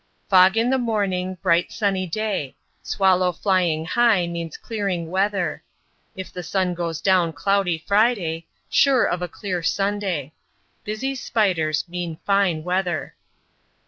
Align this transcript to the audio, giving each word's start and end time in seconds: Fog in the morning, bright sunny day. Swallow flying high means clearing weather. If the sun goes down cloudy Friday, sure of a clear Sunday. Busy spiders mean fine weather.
Fog 0.31 0.57
in 0.57 0.71
the 0.71 0.79
morning, 0.79 1.37
bright 1.43 1.71
sunny 1.71 2.07
day. 2.07 2.55
Swallow 2.81 3.31
flying 3.31 3.85
high 3.85 4.25
means 4.25 4.57
clearing 4.57 5.11
weather. 5.11 5.61
If 6.15 6.33
the 6.33 6.41
sun 6.41 6.73
goes 6.73 6.99
down 7.01 7.33
cloudy 7.33 7.77
Friday, 7.85 8.47
sure 8.67 9.05
of 9.05 9.21
a 9.21 9.27
clear 9.27 9.61
Sunday. 9.61 10.33
Busy 10.83 11.13
spiders 11.13 11.87
mean 11.87 12.17
fine 12.25 12.63
weather. 12.63 13.13